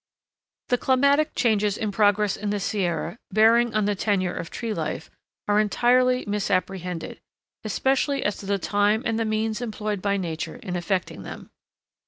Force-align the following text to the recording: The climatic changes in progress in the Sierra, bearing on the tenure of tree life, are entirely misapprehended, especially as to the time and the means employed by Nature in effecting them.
The 0.69 0.79
climatic 0.79 1.35
changes 1.35 1.77
in 1.77 1.91
progress 1.91 2.35
in 2.35 2.49
the 2.49 2.59
Sierra, 2.59 3.19
bearing 3.31 3.75
on 3.75 3.85
the 3.85 3.93
tenure 3.93 4.33
of 4.33 4.49
tree 4.49 4.73
life, 4.73 5.11
are 5.47 5.59
entirely 5.59 6.23
misapprehended, 6.25 7.19
especially 7.63 8.23
as 8.25 8.35
to 8.37 8.47
the 8.47 8.57
time 8.57 9.03
and 9.05 9.19
the 9.19 9.25
means 9.25 9.61
employed 9.61 10.01
by 10.01 10.17
Nature 10.17 10.55
in 10.55 10.75
effecting 10.75 11.21
them. 11.21 11.51